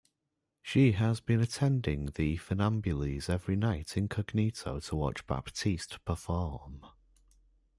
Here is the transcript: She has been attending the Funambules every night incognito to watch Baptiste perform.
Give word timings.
She 0.63 0.93
has 0.93 1.19
been 1.19 1.41
attending 1.41 2.07
the 2.15 2.35
Funambules 2.37 3.29
every 3.29 3.55
night 3.55 3.95
incognito 3.97 4.79
to 4.79 4.95
watch 4.95 5.27
Baptiste 5.27 6.03
perform. 6.05 6.83